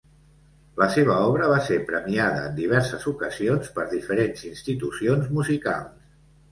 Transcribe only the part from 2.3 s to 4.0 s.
en diverses ocasions per